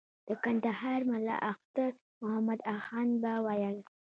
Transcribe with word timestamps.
د 0.27 0.29
کندهار 0.43 0.99
ملا 1.11 1.35
اختر 1.51 1.91
محمد 2.21 2.59
اخند 2.75 3.11
به 3.23 3.33
ویل. 3.45 3.77